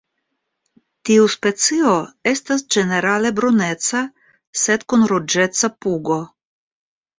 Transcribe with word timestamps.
Tiu 1.09 1.27
specio 1.33 1.91
estas 2.31 2.65
ĝenerale 2.77 3.33
bruneca 3.41 4.03
sed 4.65 4.89
kun 4.91 5.07
ruĝeca 5.15 5.73
pugo. 5.87 6.21